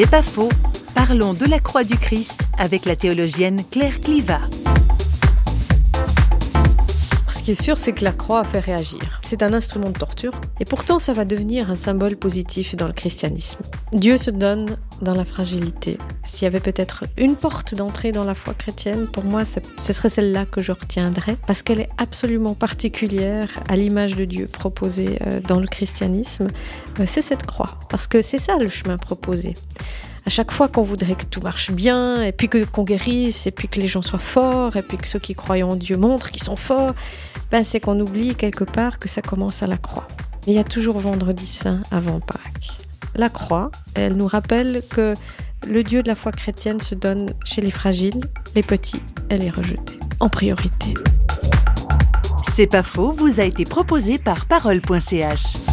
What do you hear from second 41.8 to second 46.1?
avant Pâques. La croix, elle nous rappelle que le Dieu de